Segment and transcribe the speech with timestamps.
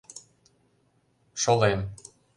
[1.41, 1.81] ШОЛЕМ